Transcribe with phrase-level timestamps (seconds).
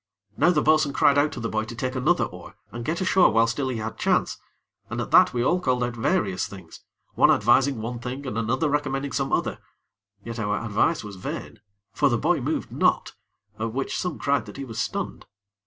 [0.35, 3.29] Now the bo'sun cried out to the boy to take another oar, and get ashore
[3.29, 4.39] while still he had chance,
[4.89, 6.79] and at that we all called out various things,
[7.13, 9.59] one advising one thing, and another recommending some other;
[10.25, 11.59] yet our advice was vain,
[11.93, 13.13] for the boy moved not,
[13.59, 15.27] at which some cried out that he was stunned.